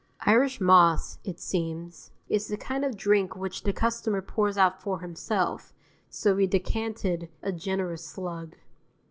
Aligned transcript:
Irish 0.25 0.59
Moss, 0.59 1.19
it 1.23 1.39
seems, 1.39 2.09
is 2.27 2.47
the 2.47 2.57
kind 2.57 2.83
of 2.83 2.97
drink 2.97 3.35
which 3.35 3.61
the 3.61 3.71
customer 3.71 4.19
pours 4.19 4.57
out 4.57 4.81
for 4.81 4.99
himself, 4.99 5.73
so 6.09 6.33
we 6.33 6.47
decanted 6.47 7.29
a 7.43 7.51
generous 7.51 8.03
slug. 8.03 8.55